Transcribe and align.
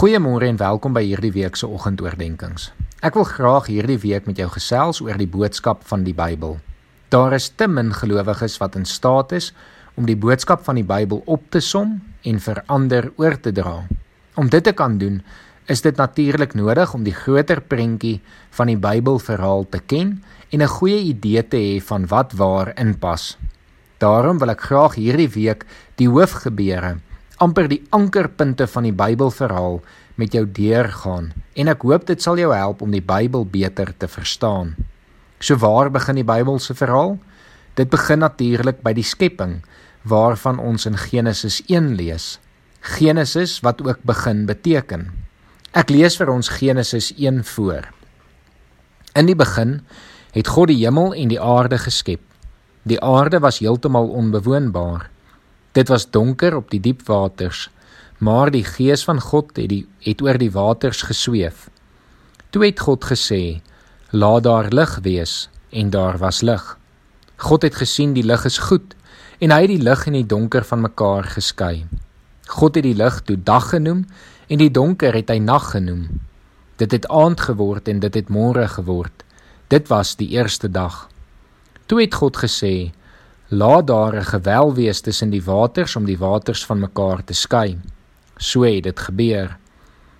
Goeiemôre 0.00 0.46
en 0.48 0.56
welkom 0.56 0.94
by 0.96 1.02
hierdie 1.04 1.34
week 1.34 1.58
se 1.60 1.66
oggendoordenkings. 1.68 2.70
Ek 3.04 3.18
wil 3.18 3.26
graag 3.28 3.66
hierdie 3.68 3.98
week 4.00 4.24
met 4.24 4.38
jou 4.40 4.46
gesels 4.48 5.02
oor 5.04 5.18
die 5.20 5.28
boodskap 5.28 5.82
van 5.90 6.06
die 6.06 6.14
Bybel. 6.16 6.54
Daar 7.12 7.36
is 7.36 7.50
te 7.52 7.66
min 7.68 7.90
gelowiges 7.92 8.56
wat 8.62 8.78
in 8.80 8.88
staat 8.88 9.34
is 9.36 9.50
om 10.00 10.06
die 10.08 10.16
boodskap 10.16 10.64
van 10.64 10.80
die 10.80 10.86
Bybel 10.88 11.20
op 11.28 11.44
te 11.52 11.60
som 11.60 11.98
en 12.24 12.40
vir 12.40 12.62
ander 12.72 13.10
oor 13.20 13.36
te 13.44 13.52
dra. 13.52 13.74
Om 14.40 14.48
dit 14.48 14.64
te 14.64 14.72
kan 14.72 14.96
doen, 14.96 15.20
is 15.68 15.84
dit 15.84 16.00
natuurlik 16.00 16.56
nodig 16.56 16.96
om 16.96 17.04
die 17.04 17.16
groter 17.18 17.60
prentjie 17.60 18.22
van 18.56 18.72
die 18.72 18.80
Bybelverhaal 18.80 19.68
te 19.68 19.84
ken 19.84 20.16
en 20.48 20.62
'n 20.62 20.76
goeie 20.80 21.12
idee 21.12 21.44
te 21.44 21.60
hê 21.60 21.76
van 21.92 22.08
wat 22.08 22.32
waar 22.32 22.72
inpas. 22.80 23.36
Daarom 23.98 24.38
wil 24.38 24.48
ek 24.48 24.64
graag 24.64 24.94
hierdie 24.94 25.28
week 25.28 25.66
die 25.96 26.08
hoofgebeure 26.08 26.96
amper 27.40 27.70
die 27.72 27.80
ankerpunte 27.96 28.66
van 28.68 28.84
die 28.84 28.92
Bybelverhaal 28.92 29.78
met 30.20 30.34
jou 30.36 30.44
deurgaan 30.44 31.30
en 31.56 31.72
ek 31.72 31.86
hoop 31.88 32.04
dit 32.10 32.20
sal 32.20 32.36
jou 32.40 32.50
help 32.52 32.82
om 32.84 32.92
die 32.92 33.04
Bybel 33.04 33.46
beter 33.48 33.94
te 33.96 34.08
verstaan. 34.08 34.74
So 35.40 35.56
waar 35.56 35.88
begin 35.92 36.20
die 36.20 36.26
Bybel 36.26 36.60
se 36.60 36.76
verhaal? 36.76 37.16
Dit 37.80 37.88
begin 37.88 38.20
natuurlik 38.20 38.82
by 38.84 38.92
die 38.92 39.06
skepping 39.06 39.62
waarvan 40.04 40.60
ons 40.60 40.84
in 40.88 40.98
Genesis 41.00 41.62
1 41.68 41.94
lees. 41.96 42.36
Genesis 42.80 43.58
wat 43.64 43.80
ook 43.84 44.04
begin 44.04 44.44
beteken. 44.48 45.08
Ek 45.72 45.92
lees 45.92 46.18
vir 46.20 46.32
ons 46.32 46.52
Genesis 46.60 47.12
1 47.16 47.44
voor. 47.54 47.88
In 49.16 49.28
die 49.30 49.36
begin 49.36 49.80
het 50.36 50.52
God 50.52 50.68
die 50.68 50.80
hemel 50.82 51.14
en 51.16 51.32
die 51.32 51.40
aarde 51.40 51.80
geskep. 51.80 52.20
Die 52.84 53.00
aarde 53.00 53.40
was 53.40 53.60
heeltemal 53.64 54.12
onbewoonbaar. 54.12 55.08
Dit 55.72 55.88
was 55.88 56.10
donker 56.10 56.56
op 56.56 56.70
die 56.70 56.80
diep 56.80 57.02
waters, 57.06 57.68
maar 58.18 58.50
die 58.50 58.64
gees 58.64 59.04
van 59.04 59.20
God 59.20 59.56
het 59.56 59.68
die 59.70 59.86
het 60.04 60.22
oor 60.22 60.38
die 60.38 60.50
waters 60.50 61.02
gesweef. 61.02 61.68
Toe 62.50 62.64
het 62.64 62.80
God 62.80 63.04
gesê: 63.04 63.60
"Laat 64.10 64.42
daar 64.42 64.68
lig 64.68 64.98
wees," 65.02 65.48
en 65.70 65.90
daar 65.90 66.18
was 66.18 66.40
lig. 66.40 66.78
God 67.36 67.62
het 67.62 67.74
gesien 67.74 68.12
die 68.12 68.24
lig 68.24 68.44
is 68.44 68.58
goed 68.58 68.94
en 69.38 69.50
hy 69.50 69.60
het 69.64 69.72
die 69.72 69.82
lig 69.82 70.06
en 70.06 70.12
die 70.18 70.26
donker 70.26 70.64
van 70.64 70.80
mekaar 70.80 71.24
geskei. 71.24 71.86
God 72.46 72.74
het 72.74 72.84
die 72.84 72.96
lig 72.96 73.20
toe 73.24 73.36
dag 73.36 73.70
genoem 73.70 74.04
en 74.48 74.58
die 74.58 74.70
donker 74.70 75.14
het 75.14 75.30
hy 75.30 75.38
nag 75.38 75.70
genoem. 75.70 76.08
Dit 76.76 76.92
het 76.92 77.08
aand 77.08 77.40
geword 77.40 77.88
en 77.88 78.00
dit 78.00 78.14
het 78.14 78.28
môre 78.28 78.66
geword. 78.68 79.24
Dit 79.68 79.88
was 79.88 80.16
die 80.16 80.28
eerste 80.34 80.68
dag. 80.68 81.08
Toe 81.86 82.00
het 82.02 82.14
God 82.14 82.36
gesê: 82.36 82.90
Laat 83.52 83.86
daar 83.86 84.14
'n 84.14 84.24
gewel 84.24 84.74
wees 84.74 85.00
tussen 85.00 85.30
die 85.30 85.44
waters 85.44 85.96
om 85.96 86.04
die 86.04 86.18
waters 86.18 86.66
van 86.66 86.78
mekaar 86.78 87.24
te 87.24 87.32
skei. 87.32 87.78
So 88.36 88.62
het 88.62 88.82
dit 88.82 89.00
gebeur. 89.00 89.58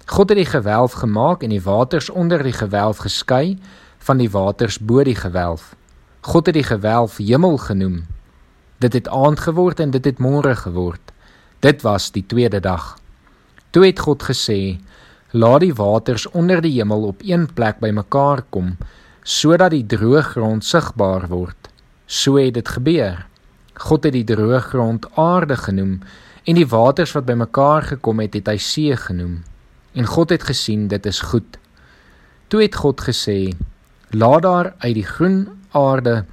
God 0.04 0.28
het 0.28 0.38
die 0.38 0.46
gewelf 0.46 0.92
gemaak 0.92 1.42
en 1.42 1.48
die 1.48 1.62
waters 1.62 2.10
onder 2.10 2.42
die 2.42 2.52
gewelf 2.52 2.96
geskei 2.96 3.58
van 3.98 4.16
die 4.16 4.30
waters 4.30 4.78
bo 4.78 5.04
die 5.04 5.14
gewelf. 5.14 5.76
God 6.20 6.46
het 6.46 6.54
die 6.54 6.64
gewelf 6.64 7.16
hemel 7.16 7.56
genoem. 7.56 8.06
Dit 8.78 8.92
het 8.92 9.08
aand 9.08 9.40
geword 9.40 9.80
en 9.80 9.90
dit 9.90 10.04
het 10.04 10.18
môre 10.18 10.56
geword. 10.56 11.12
Dit 11.58 11.82
was 11.82 12.10
die 12.10 12.26
tweede 12.26 12.60
dag. 12.60 12.98
Toe 13.70 13.86
het 13.86 13.98
God 13.98 14.22
gesê: 14.22 14.80
Laat 15.30 15.60
die 15.60 15.74
waters 15.74 16.26
onder 16.26 16.60
die 16.60 16.72
hemel 16.72 17.02
op 17.02 17.22
een 17.22 17.52
plek 17.54 17.78
bymekaar 17.78 18.42
kom 18.48 18.76
sodat 19.22 19.70
die 19.70 19.86
droë 19.86 20.22
grond 20.22 20.64
sigbaar 20.64 21.28
word. 21.28 21.59
So 22.10 22.40
het 22.42 22.56
dit 22.58 22.68
gebeur. 22.68 23.20
God 23.78 24.04
het 24.08 24.16
die 24.16 24.26
droë 24.26 24.58
grond 24.66 25.06
aarde 25.14 25.54
genoem 25.56 26.00
en 26.42 26.58
die 26.58 26.66
waters 26.66 27.12
wat 27.14 27.28
bymekaar 27.28 27.86
gekom 27.92 28.18
het, 28.18 28.34
het 28.34 28.48
hy 28.50 28.56
see 28.58 28.96
genoem. 28.98 29.44
En 29.94 30.10
God 30.10 30.34
het 30.34 30.42
gesien 30.48 30.88
dit 30.90 31.06
is 31.06 31.20
goed. 31.30 31.58
Toe 32.50 32.64
het 32.64 32.74
God 32.74 33.00
gesê: 33.06 33.54
Laat 34.10 34.42
daar 34.42 34.72
uit 34.82 34.94
die 34.98 35.06
groen 35.06 35.46
aarde 35.70 36.24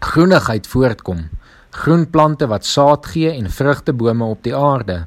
groenigheid 0.00 0.66
voortkom, 0.66 1.26
groen 1.70 2.06
plante 2.10 2.46
wat 2.48 2.64
saad 2.64 3.06
gee 3.12 3.30
en 3.32 3.50
vrugtebome 3.50 4.24
op 4.24 4.42
die 4.44 4.56
aarde, 4.56 5.04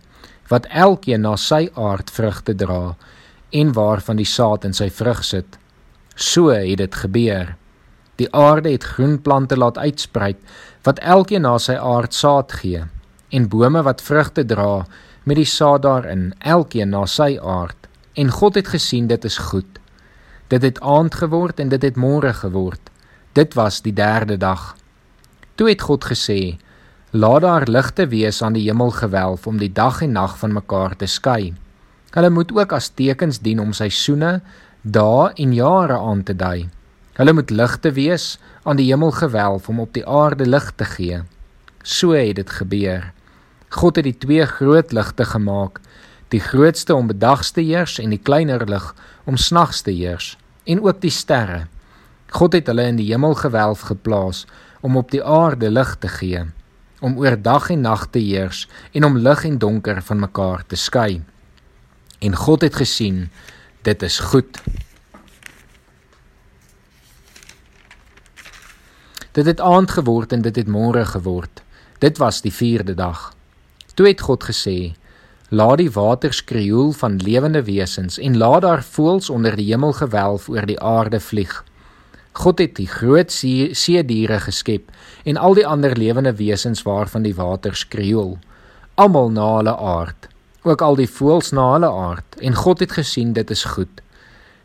wat 0.53 0.69
elkeen 0.69 1.25
na 1.25 1.35
sy 1.37 1.69
aard 1.73 2.11
vrugte 2.13 2.53
dra 2.53 2.95
en 3.49 3.73
waarvan 3.73 4.21
die 4.21 4.29
saad 4.29 4.69
in 4.69 4.73
sy 4.77 4.89
vrug 4.93 5.23
sit. 5.25 5.57
So 6.15 6.53
het 6.53 6.77
dit 6.77 6.95
gebeur. 6.95 7.55
Die 8.19 8.27
aarde 8.35 8.71
het 8.71 8.83
groen 8.83 9.21
plante 9.21 9.57
laat 9.57 9.77
uitsprei 9.77 10.35
wat 10.87 10.99
elkeen 10.99 11.45
na 11.47 11.57
sy 11.57 11.77
aard 11.79 12.13
saad 12.13 12.51
gee 12.61 12.83
en 13.29 13.49
bome 13.51 13.83
wat 13.87 14.03
vrugte 14.03 14.43
dra 14.45 14.85
met 15.23 15.39
die 15.39 15.47
saad 15.47 15.85
daarin 15.85 16.31
elkeen 16.39 16.91
na 16.95 17.05
sy 17.07 17.37
aard 17.39 17.87
en 18.19 18.31
God 18.31 18.55
het 18.59 18.67
gesien 18.67 19.07
dit 19.07 19.25
is 19.25 19.37
goed. 19.37 19.79
Dit 20.49 20.65
het 20.65 20.81
aand 20.81 21.15
geword 21.15 21.59
en 21.59 21.69
dit 21.69 21.81
het 21.81 21.95
môre 21.95 22.33
geword. 22.33 22.81
Dit 23.37 23.53
was 23.53 23.81
die 23.85 23.93
derde 23.93 24.37
dag. 24.37 24.75
Toe 25.55 25.69
het 25.69 25.81
God 25.81 26.05
gesê: 26.09 26.57
Laat 27.11 27.41
daar 27.41 27.67
ligte 27.67 28.07
wees 28.07 28.41
aan 28.41 28.57
die 28.57 28.65
hemelgewelf 28.65 29.47
om 29.47 29.57
die 29.57 29.71
dag 29.71 30.01
en 30.01 30.11
nag 30.17 30.37
van 30.37 30.53
mekaar 30.53 30.95
te 30.95 31.05
skei. 31.05 31.53
Hulle 32.11 32.29
moet 32.29 32.51
ook 32.51 32.73
as 32.73 32.89
tekens 32.89 33.39
dien 33.39 33.59
om 33.59 33.73
seisoene, 33.73 34.41
dae 34.81 35.31
en 35.35 35.53
jare 35.53 35.97
aan 35.97 36.23
te 36.23 36.35
dui. 36.35 36.69
Hulle 37.19 37.33
moet 37.35 37.49
ligte 37.51 37.91
wees 37.91 38.37
aan 38.63 38.77
die 38.79 38.87
hemelgewelf 38.87 39.65
om 39.67 39.81
op 39.83 39.91
die 39.91 40.05
aarde 40.07 40.45
lig 40.47 40.69
te 40.79 40.85
gee. 40.87 41.17
So 41.83 42.15
het 42.15 42.37
dit 42.37 42.53
gebeur. 42.61 43.09
God 43.75 43.99
het 43.99 44.07
die 44.07 44.15
twee 44.17 44.45
groot 44.47 44.93
ligte 44.95 45.25
gemaak, 45.27 45.81
die 46.31 46.39
grootste 46.39 46.95
om 46.95 47.11
bedags 47.11 47.51
te 47.51 47.61
heers 47.61 47.97
en 47.99 48.15
die 48.15 48.21
kleiner 48.23 48.63
lig 48.71 48.87
om 49.27 49.35
snags 49.37 49.83
te 49.83 49.91
heers, 49.91 50.37
en 50.63 50.79
ook 50.85 51.01
die 51.03 51.11
sterre. 51.11 51.65
God 52.31 52.55
het 52.55 52.71
hulle 52.71 52.87
in 52.87 52.97
die 53.01 53.11
hemelgewelf 53.11 53.83
geplaas 53.91 54.45
om 54.79 54.95
op 54.95 55.11
die 55.11 55.23
aarde 55.23 55.69
lig 55.69 55.95
te 55.99 56.07
gee, 56.15 56.45
om 57.03 57.19
oor 57.19 57.35
dag 57.35 57.67
en 57.69 57.83
nag 57.83 58.07
te 58.13 58.23
heers 58.23 58.63
en 58.93 59.11
om 59.11 59.19
lig 59.19 59.43
en 59.43 59.59
donker 59.59 59.99
van 60.07 60.23
mekaar 60.23 60.63
te 60.67 60.79
skei. 60.79 61.19
En 62.23 62.35
God 62.35 62.63
het 62.63 62.79
gesien 62.79 63.25
dit 63.83 64.07
is 64.07 64.19
goed. 64.19 64.63
Dit 69.39 69.47
het 69.47 69.61
aand 69.61 69.91
geword 69.91 70.33
en 70.35 70.41
dit 70.43 70.55
het 70.55 70.67
môre 70.67 71.05
geword. 71.05 71.61
Dit 72.03 72.17
was 72.19 72.41
die 72.43 72.51
4de 72.51 72.91
dag. 72.93 73.19
Toe 73.95 74.07
het 74.07 74.21
God 74.21 74.43
gesê: 74.43 74.91
Laat 75.47 75.77
die 75.79 75.91
waters 75.95 76.43
krioel 76.43 76.91
van 76.91 77.15
lewende 77.23 77.63
wesens 77.63 78.19
en 78.19 78.35
laat 78.37 78.61
daar 78.61 78.83
voëls 78.83 79.29
onder 79.29 79.55
die 79.55 79.69
hemelgewelf 79.69 80.49
oor 80.49 80.67
die 80.67 80.79
aarde 80.83 81.19
vlieg. 81.23 81.63
God 82.31 82.59
het 82.59 82.75
die 82.75 82.87
groot 82.87 83.31
see, 83.31 83.71
see 83.73 84.03
diere 84.03 84.41
geskep 84.43 84.91
en 85.23 85.39
al 85.39 85.55
die 85.55 85.67
ander 85.67 85.95
lewende 85.95 86.35
wesens 86.35 86.83
waarvan 86.83 87.23
die 87.23 87.35
waters 87.39 87.87
krioel, 87.87 88.37
almal 88.95 89.31
na 89.31 89.55
hulle 89.55 89.77
aard, 89.77 90.27
ook 90.67 90.81
al 90.81 90.99
die 90.99 91.07
voëls 91.07 91.55
na 91.55 91.71
hulle 91.77 91.87
aard, 91.87 92.35
en 92.43 92.59
God 92.59 92.83
het 92.83 92.91
gesien 92.91 93.31
dit 93.33 93.51
is 93.51 93.63
goed. 93.63 94.03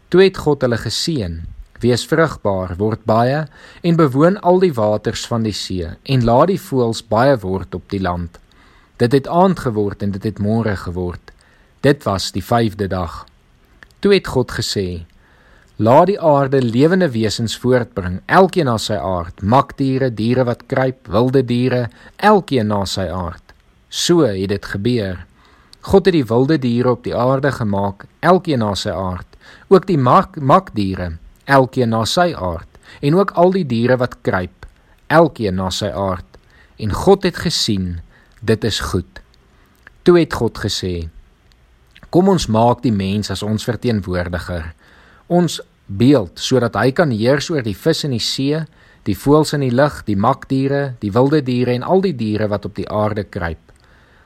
Toe 0.09 0.27
het 0.27 0.37
God 0.37 0.67
hulle 0.67 0.83
geseën 0.83 1.45
Wees 1.85 2.07
vrugbaar, 2.09 2.79
word 2.81 3.03
baie 3.05 3.43
en 3.85 3.97
bewoon 3.99 4.39
al 4.41 4.63
die 4.63 4.73
waters 4.73 5.27
van 5.29 5.43
die 5.45 5.53
see 5.53 5.91
en 6.09 6.25
laat 6.25 6.49
die 6.49 6.61
voëls 6.61 7.03
baie 7.11 7.35
word 7.43 7.75
op 7.77 7.91
die 7.93 8.01
land. 8.01 8.39
Dit 9.03 9.13
het 9.13 9.27
aand 9.29 9.59
geword 9.67 10.03
en 10.07 10.15
dit 10.15 10.25
het 10.25 10.39
môre 10.41 10.77
geword. 10.81 11.33
Dit 11.85 12.07
was 12.09 12.31
die 12.33 12.45
5de 12.45 12.87
dag. 12.89 13.27
Toe 14.01 14.15
het 14.15 14.31
God 14.33 14.55
gesê: 14.57 15.05
Laat 15.77 16.07
die 16.09 16.21
aarde 16.21 16.63
lewende 16.63 17.11
wesens 17.13 17.59
voortbring, 17.61 18.23
elkeen 18.27 18.71
na 18.71 18.79
sy 18.79 18.97
aard, 18.97 19.43
makdiere, 19.43 20.09
diere 20.09 20.47
wat 20.49 20.65
kruip, 20.71 21.11
wilde 21.11 21.43
diere, 21.45 21.89
elkeen 22.17 22.71
na 22.73 22.85
sy 22.89 23.11
aard. 23.11 23.53
So 23.91 24.25
het 24.25 24.49
dit 24.55 24.71
gebeur. 24.73 25.27
God 25.81 26.09
het 26.09 26.17
die 26.17 26.25
wilde 26.25 26.57
diere 26.59 26.95
op 26.97 27.05
die 27.05 27.17
aarde 27.17 27.53
gemaak, 27.53 28.07
elkeen 28.21 28.65
na 28.65 28.73
sy 28.75 28.95
aard, 28.95 29.29
ook 29.69 29.85
die 29.91 30.01
mak 30.01 30.41
makdiere 30.41 31.19
elkeen 31.45 31.93
na 31.93 32.05
sy 32.09 32.33
aard 32.35 32.69
en 33.01 33.17
ook 33.19 33.35
al 33.41 33.53
die 33.57 33.67
diere 33.67 33.99
wat 34.01 34.21
kruip 34.23 34.67
elkeen 35.13 35.59
na 35.59 35.69
sy 35.71 35.91
aard. 35.93 36.27
En 36.81 36.93
God 36.93 37.23
het 37.23 37.37
gesien 37.45 38.01
dit 38.41 38.65
is 38.65 38.81
goed. 38.81 39.21
Toe 40.03 40.19
het 40.19 40.35
God 40.35 40.59
gesê 40.59 41.09
kom 42.15 42.29
ons 42.31 42.47
maak 42.47 42.83
die 42.85 42.95
mens 42.95 43.31
as 43.35 43.43
ons 43.43 43.67
verteenwoordiger 43.67 44.69
ons 45.27 45.59
beeld 45.87 46.39
sodat 46.39 46.77
hy 46.79 46.93
kan 46.95 47.11
heers 47.11 47.51
oor 47.51 47.65
die 47.65 47.75
vis 47.75 48.05
in 48.07 48.15
die 48.15 48.23
see 48.23 48.61
die 49.05 49.17
voëls 49.19 49.55
in 49.57 49.65
die 49.67 49.75
lug 49.75 50.03
die 50.07 50.17
makdiere 50.17 50.95
die 51.03 51.13
wilde 51.13 51.43
diere 51.45 51.75
en 51.75 51.83
al 51.83 52.05
die 52.05 52.15
diere 52.17 52.49
wat 52.49 52.69
op 52.69 52.77
die 52.79 52.89
aarde 52.89 53.25
kruip. 53.25 53.61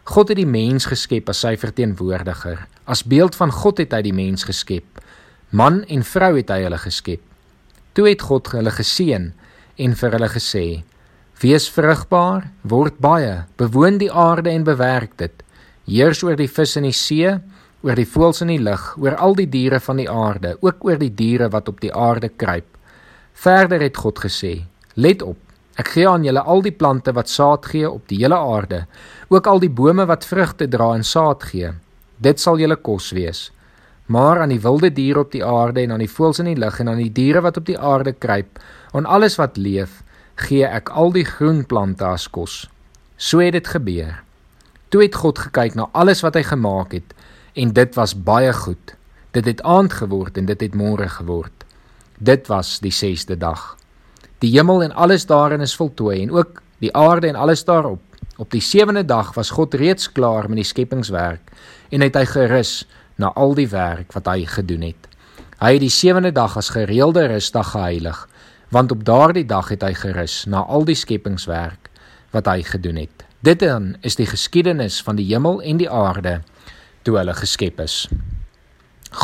God 0.09 0.31
het 0.31 0.39
die 0.39 0.49
mens 0.49 0.87
geskep 0.89 1.29
as 1.29 1.43
sy 1.45 1.57
verteenwoordiger. 1.61 2.63
As 2.89 3.03
beeld 3.05 3.35
van 3.37 3.51
God 3.53 3.83
het 3.83 3.93
hy 3.93 4.01
die 4.07 4.15
mens 4.17 4.47
geskep 4.49 5.03
Man 5.51 5.85
en 5.89 6.03
vrou 6.05 6.35
het 6.37 6.51
hy 6.53 6.61
hulle 6.67 6.79
geskep. 6.79 7.23
Toe 7.97 8.05
het 8.11 8.23
God 8.29 8.51
hulle 8.53 8.73
geseën 8.75 9.31
en 9.81 9.95
vir 9.97 10.17
hulle 10.17 10.29
gesê: 10.29 10.65
Wees 11.41 11.69
vrugbaar, 11.73 12.51
word 12.69 12.99
baie, 13.01 13.47
bewoon 13.57 13.97
die 13.99 14.11
aarde 14.13 14.51
en 14.51 14.67
bewerk 14.67 15.17
dit. 15.17 15.33
Heers 15.89 16.21
oor 16.23 16.37
die 16.37 16.51
vis 16.53 16.77
in 16.77 16.85
die 16.85 16.93
see 16.93 17.39
oor 17.87 17.95
die 17.97 18.09
voëls 18.11 18.43
in 18.43 18.51
die 18.53 18.61
lug, 18.61 18.91
oor 18.99 19.17
al 19.17 19.37
die 19.39 19.49
diere 19.49 19.79
van 19.81 20.01
die 20.03 20.09
aarde, 20.11 20.57
ook 20.61 20.85
oor 20.85 20.99
die 20.99 21.13
diere 21.15 21.49
wat 21.53 21.69
op 21.71 21.81
die 21.81 21.93
aarde 21.95 22.29
kruip. 22.29 22.67
Verder 23.33 23.81
het 23.81 23.97
God 23.97 24.19
gesê: 24.21 24.65
Let 24.97 25.23
op, 25.23 25.39
ek 25.79 25.95
gee 25.95 26.09
aan 26.11 26.27
julle 26.27 26.43
al 26.43 26.61
die 26.61 26.75
plante 26.75 27.15
wat 27.15 27.31
saad 27.31 27.67
gee 27.71 27.89
op 27.89 28.05
die 28.11 28.19
hele 28.21 28.37
aarde, 28.37 28.87
ook 29.31 29.47
al 29.47 29.63
die 29.63 29.71
bome 29.71 30.05
wat 30.11 30.27
vrugte 30.27 30.69
dra 30.69 30.93
en 30.99 31.07
saad 31.07 31.47
gee. 31.53 31.73
Dit 32.19 32.41
sal 32.43 32.59
julle 32.59 32.77
kos 32.77 33.15
wees. 33.15 33.49
Maar 34.09 34.41
aan 34.41 34.53
die 34.55 34.61
wilde 34.65 34.89
diere 34.93 35.21
op 35.21 35.33
die 35.33 35.45
aarde 35.45 35.83
en 35.85 35.93
aan 35.93 36.03
die 36.05 36.11
voëls 36.11 36.41
in 36.41 36.49
die 36.49 36.61
lug 36.61 36.79
en 36.81 36.89
aan 36.89 37.01
die 37.03 37.13
diere 37.13 37.43
wat 37.45 37.61
op 37.61 37.67
die 37.69 37.79
aarde 37.79 38.15
kruip, 38.17 38.61
aan 38.97 39.05
alles 39.05 39.37
wat 39.37 39.61
leef, 39.61 40.01
gee 40.41 40.65
ek 40.65 40.89
al 40.89 41.13
die 41.13 41.27
groen 41.29 41.65
plante 41.69 42.07
as 42.09 42.29
kos. 42.33 42.63
So 43.17 43.43
het 43.45 43.53
dit 43.59 43.69
gebeur. 43.69 44.23
Toe 44.89 45.03
het 45.03 45.19
God 45.21 45.39
gekyk 45.49 45.77
na 45.77 45.89
alles 45.93 46.23
wat 46.25 46.39
hy 46.39 46.45
gemaak 46.47 46.95
het 46.97 47.13
en 47.59 47.75
dit 47.77 47.99
was 47.99 48.15
baie 48.15 48.53
goed. 48.55 48.95
Dit 49.37 49.45
het 49.45 49.61
aand 49.63 49.93
geword 49.93 50.39
en 50.41 50.49
dit 50.49 50.61
het 50.61 50.77
môre 50.79 51.09
geword. 51.19 51.67
Dit 52.19 52.49
was 52.49 52.79
die 52.81 52.95
6de 52.95 53.37
dag. 53.37 53.75
Die 54.41 54.55
hemel 54.55 54.87
en 54.87 54.95
alles 54.95 55.27
daarin 55.27 55.61
is 55.61 55.77
voltooi 55.77 56.23
en 56.23 56.33
ook 56.33 56.63
die 56.81 56.95
aarde 56.97 57.29
en 57.29 57.37
alles 57.37 57.65
daarop. 57.65 58.01
Op 58.39 58.51
die 58.55 58.63
7de 58.63 59.05
dag 59.05 59.35
was 59.35 59.51
God 59.51 59.75
reeds 59.75 60.13
klaar 60.13 60.49
met 60.49 60.63
die 60.63 60.71
skepingswerk 60.71 61.53
en 61.91 62.01
het 62.01 62.17
hy 62.17 62.25
gerus 62.25 62.87
na 63.19 63.33
al 63.35 63.55
die 63.59 63.69
werk 63.69 64.15
wat 64.15 64.31
hy 64.31 64.47
gedoen 64.47 64.87
het. 64.87 65.09
Hy 65.59 65.75
het 65.75 65.83
die 65.83 65.93
7de 65.93 66.31
dag 66.33 66.55
as 66.57 66.71
gereelde 66.75 67.27
rusdag 67.35 67.75
geheilig 67.75 68.27
want 68.69 68.93
op 68.93 69.05
daardie 69.05 69.47
dag 69.49 69.71
het 69.73 69.83
hy 69.83 69.95
gerus 69.97 70.43
na 70.45 70.61
al 70.61 70.85
die 70.85 70.97
skepingswerk 70.99 71.89
wat 72.37 72.51
hy 72.51 72.61
gedoen 72.63 73.01
het. 73.01 73.25
Dit 73.41 73.63
dan 73.65 73.95
is 74.05 74.19
die 74.21 74.27
geskiedenis 74.29 75.01
van 75.03 75.17
die 75.17 75.25
hemel 75.31 75.63
en 75.65 75.81
die 75.81 75.89
aarde 75.91 76.43
toe 77.03 77.17
hulle 77.17 77.33
geskep 77.35 77.81
is. 77.81 78.05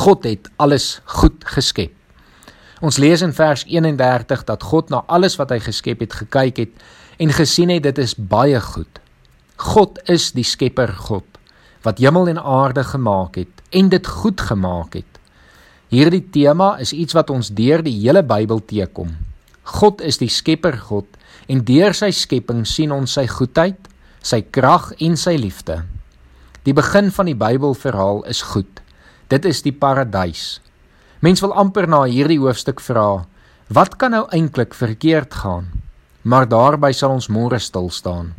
God 0.00 0.24
het 0.24 0.48
alles 0.56 1.02
goed 1.20 1.44
geskep. 1.44 1.92
Ons 2.80 2.96
lees 2.96 3.20
in 3.22 3.36
vers 3.36 3.66
31 3.68 4.46
dat 4.48 4.64
God 4.64 4.88
na 4.90 5.04
alles 5.12 5.36
wat 5.36 5.52
hy 5.52 5.60
geskep 5.60 6.00
het 6.00 6.16
gekyk 6.24 6.62
het 6.64 6.84
en 7.20 7.36
gesien 7.36 7.68
het 7.68 7.84
dit 7.84 8.00
is 8.00 8.16
baie 8.16 8.60
goed. 8.60 9.00
God 9.60 10.00
is 10.08 10.32
die 10.32 10.46
skepper 10.46 10.88
God 11.04 11.33
wat 11.84 12.00
hemel 12.00 12.30
en 12.32 12.40
aarde 12.40 12.84
gemaak 12.84 13.36
het 13.36 13.62
en 13.70 13.88
dit 13.92 14.06
goed 14.06 14.40
gemaak 14.40 14.96
het. 14.98 15.20
Hierdie 15.92 16.24
tema 16.32 16.74
is 16.80 16.94
iets 16.96 17.14
wat 17.14 17.30
ons 17.30 17.52
deur 17.54 17.84
die 17.84 17.94
hele 18.00 18.24
Bybel 18.24 18.62
teekom. 18.64 19.12
God 19.78 20.00
is 20.00 20.18
die 20.18 20.30
skepper 20.32 20.78
God 20.88 21.06
en 21.48 21.60
deur 21.64 21.94
sy 21.96 22.10
skepping 22.14 22.64
sien 22.68 22.92
ons 22.92 23.16
sy 23.16 23.26
goedheid, 23.28 23.78
sy 24.24 24.40
krag 24.42 24.90
en 25.04 25.18
sy 25.20 25.36
liefde. 25.36 25.82
Die 26.64 26.72
begin 26.72 27.10
van 27.12 27.28
die 27.28 27.36
Bybelverhaal 27.36 28.24
is 28.32 28.40
goed. 28.54 28.80
Dit 29.28 29.44
is 29.44 29.60
die 29.64 29.72
paradys. 29.76 30.60
Mens 31.20 31.42
wil 31.44 31.52
amper 31.56 31.88
na 31.88 32.02
hierdie 32.08 32.40
hoofstuk 32.40 32.80
vra, 32.84 33.26
wat 33.68 33.96
kan 34.00 34.12
nou 34.16 34.24
eintlik 34.32 34.74
verkeerd 34.76 35.36
gaan? 35.44 35.68
Maar 36.24 36.48
daarby 36.48 36.92
sal 36.96 37.16
ons 37.16 37.28
môre 37.28 37.60
stil 37.60 37.90
staan. 37.92 38.32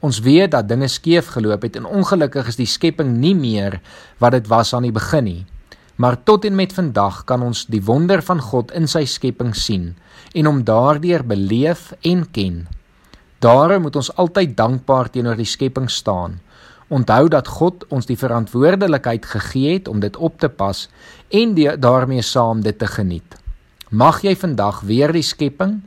Ons 0.00 0.22
weet 0.24 0.54
dat 0.54 0.68
dinge 0.68 0.88
skeef 0.88 1.28
geloop 1.34 1.62
het 1.66 1.76
en 1.76 1.88
ongelukkig 1.88 2.48
is 2.48 2.56
die 2.56 2.68
skepping 2.68 3.18
nie 3.20 3.34
meer 3.36 3.80
wat 4.18 4.32
dit 4.32 4.46
was 4.48 4.72
aan 4.74 4.86
die 4.88 4.96
begin 4.96 5.26
nie. 5.28 5.42
Maar 6.00 6.16
tot 6.24 6.46
en 6.48 6.54
met 6.56 6.72
vandag 6.72 7.24
kan 7.28 7.42
ons 7.44 7.66
die 7.68 7.82
wonder 7.84 8.22
van 8.24 8.40
God 8.40 8.70
in 8.72 8.88
sy 8.88 9.04
skepping 9.04 9.52
sien 9.56 9.90
en 10.32 10.48
hom 10.48 10.62
daardeur 10.64 11.26
beleef 11.26 11.90
en 12.00 12.24
ken. 12.32 12.62
Daarom 13.44 13.84
moet 13.84 13.96
ons 13.96 14.12
altyd 14.16 14.56
dankbaar 14.56 15.10
teenoor 15.12 15.36
die 15.36 15.48
skepping 15.48 15.90
staan. 15.92 16.38
Onthou 16.88 17.28
dat 17.28 17.48
God 17.48 17.84
ons 17.92 18.08
die 18.08 18.16
verantwoordelikheid 18.18 19.28
gegee 19.28 19.76
het 19.76 19.88
om 19.88 20.00
dit 20.00 20.16
op 20.16 20.40
te 20.40 20.48
pas 20.48 20.86
en 21.28 21.54
die, 21.54 21.68
daarmee 21.76 22.24
saam 22.24 22.64
dit 22.64 22.78
te 22.78 22.88
geniet. 22.88 23.36
Mag 23.90 24.22
jy 24.24 24.32
vandag 24.38 24.80
weer 24.88 25.12
die 25.12 25.24
skepping, 25.26 25.80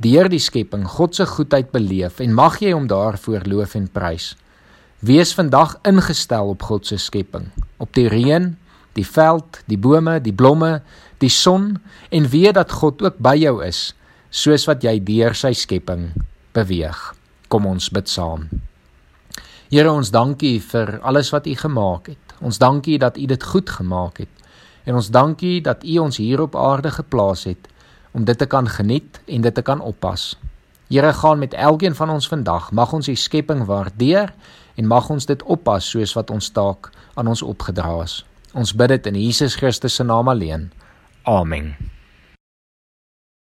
deur 0.00 0.30
die 0.32 0.40
skepping 0.40 0.86
God 0.88 1.14
se 1.16 1.26
goedheid 1.28 1.70
beleef 1.74 2.20
en 2.24 2.32
mag 2.36 2.58
jy 2.62 2.72
hom 2.72 2.88
daarvoor 2.88 3.44
loof 3.48 3.76
en 3.76 3.88
prys. 3.92 4.32
Wees 5.04 5.34
vandag 5.36 5.76
ingestel 5.88 6.52
op 6.54 6.64
God 6.68 6.88
se 6.88 6.96
skepping, 7.00 7.50
op 7.80 7.92
die 7.96 8.08
reën, 8.08 8.54
die 8.96 9.06
veld, 9.06 9.60
die 9.68 9.78
bome, 9.80 10.18
die 10.20 10.32
blomme, 10.32 10.80
die 11.20 11.32
son 11.32 11.74
en 12.10 12.28
weet 12.32 12.56
dat 12.56 12.72
God 12.80 13.02
ook 13.04 13.20
by 13.20 13.36
jou 13.40 13.60
is, 13.64 13.90
soos 14.30 14.66
wat 14.68 14.84
jy 14.84 14.98
deur 15.04 15.36
sy 15.36 15.52
skepping 15.56 16.10
beweeg. 16.56 16.98
Kom 17.48 17.66
ons 17.68 17.90
bid 17.92 18.08
saam. 18.08 18.48
Here 19.70 19.90
ons 19.92 20.10
dankie 20.10 20.58
vir 20.64 20.96
alles 21.06 21.30
wat 21.34 21.46
U 21.46 21.54
gemaak 21.54 22.12
het. 22.12 22.36
Ons 22.40 22.58
dankie 22.58 22.98
dat 22.98 23.18
U 23.18 23.26
dit 23.30 23.44
goed 23.52 23.70
gemaak 23.70 24.24
het. 24.24 24.32
En 24.88 24.96
ons 24.98 25.10
dankie 25.12 25.60
dat 25.62 25.84
U 25.84 25.98
ons 26.02 26.16
hier 26.16 26.40
op 26.42 26.56
aarde 26.56 26.90
geplaas 26.90 27.44
het 27.46 27.69
om 28.10 28.24
dit 28.24 28.38
te 28.38 28.46
kan 28.46 28.68
geniet 28.68 29.20
en 29.26 29.40
dit 29.40 29.54
te 29.54 29.62
kan 29.62 29.80
oppas. 29.80 30.38
Here 30.90 31.12
gaan 31.12 31.38
met 31.38 31.54
elkeen 31.54 31.94
van 31.94 32.10
ons 32.10 32.28
vandag. 32.28 32.72
Mag 32.72 32.92
ons 32.92 33.08
U 33.08 33.14
skepping 33.14 33.64
waardeer 33.64 34.34
en 34.74 34.86
mag 34.86 35.10
ons 35.10 35.26
dit 35.26 35.42
oppas 35.42 35.90
soos 35.90 36.16
wat 36.18 36.30
ons 36.30 36.50
taak 36.50 36.90
aan 37.14 37.30
ons 37.30 37.42
opgedra 37.42 38.02
is. 38.02 38.24
Ons 38.52 38.74
bid 38.74 38.88
dit 38.88 39.06
in 39.06 39.20
Jesus 39.22 39.54
Christus 39.54 39.94
se 39.94 40.04
naam 40.04 40.28
alleen. 40.28 40.70
Amen. 41.22 41.74